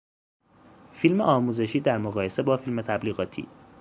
[0.93, 3.47] فیلم آموزشی در مقایسه با فیلم تبلیغاتی